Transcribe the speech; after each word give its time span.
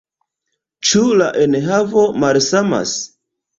Ĉu 0.91 1.01
la 1.19 1.27
enhavo 1.45 2.07
malsamas? 2.25 2.97